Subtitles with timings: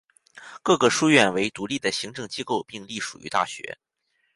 [0.63, 3.77] 各个书院为独立的行政机构并隶属于大学。